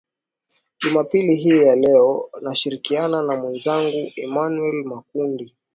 jumapili 0.79 1.35
hii 1.35 1.59
ya 1.63 1.75
leo 1.75 2.29
nashirikiana 2.41 3.21
na 3.21 3.35
mwezangu 3.35 4.11
emanuel 4.15 4.83
makundi 4.85 5.55